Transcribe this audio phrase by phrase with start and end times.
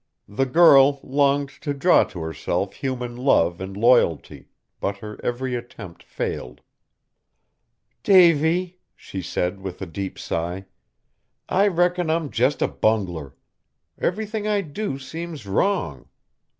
[0.27, 4.47] The girl longed to draw to herself human love and loyalty,
[4.79, 6.61] but her every attempt failed.
[8.01, 10.65] "Davy," she said with a deep sigh,
[11.47, 13.35] "I reckon I'm just a bungler.
[13.99, 16.09] Everything I do seems wrong.